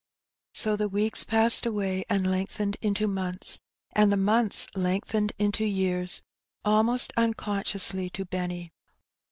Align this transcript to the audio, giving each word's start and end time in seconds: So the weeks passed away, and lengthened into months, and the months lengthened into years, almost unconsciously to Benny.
So 0.55 0.75
the 0.75 0.89
weeks 0.89 1.23
passed 1.23 1.63
away, 1.63 2.05
and 2.09 2.25
lengthened 2.25 2.75
into 2.81 3.05
months, 3.05 3.59
and 3.91 4.11
the 4.11 4.17
months 4.17 4.65
lengthened 4.73 5.31
into 5.37 5.63
years, 5.63 6.23
almost 6.65 7.13
unconsciously 7.15 8.09
to 8.09 8.25
Benny. 8.25 8.73